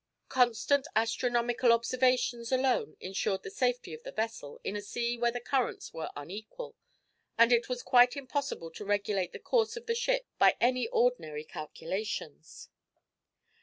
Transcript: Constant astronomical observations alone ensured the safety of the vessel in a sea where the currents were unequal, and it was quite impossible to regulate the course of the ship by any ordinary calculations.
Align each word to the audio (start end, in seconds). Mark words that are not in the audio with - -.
Constant 0.29 0.87
astronomical 0.95 1.71
observations 1.71 2.51
alone 2.51 2.97
ensured 2.99 3.43
the 3.43 3.51
safety 3.51 3.93
of 3.93 4.01
the 4.01 4.11
vessel 4.11 4.59
in 4.63 4.75
a 4.75 4.81
sea 4.81 5.15
where 5.15 5.29
the 5.29 5.39
currents 5.39 5.93
were 5.93 6.09
unequal, 6.15 6.75
and 7.37 7.53
it 7.53 7.69
was 7.69 7.83
quite 7.83 8.17
impossible 8.17 8.71
to 8.71 8.83
regulate 8.83 9.31
the 9.31 9.37
course 9.37 9.77
of 9.77 9.85
the 9.85 9.93
ship 9.93 10.25
by 10.39 10.57
any 10.59 10.87
ordinary 10.87 11.43
calculations. 11.43 12.67